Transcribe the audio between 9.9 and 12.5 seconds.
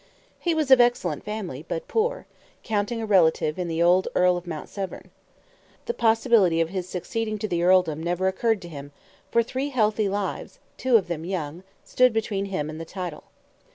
lives, two of them young, stood between